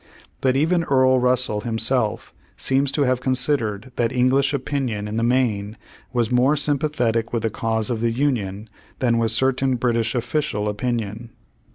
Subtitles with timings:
[0.41, 5.77] But even Earl Russell himself seems to have considered that English opinion in the main
[6.11, 8.67] was more sympathetic with the cause of the Union,
[8.97, 11.29] than was certain British official opinion.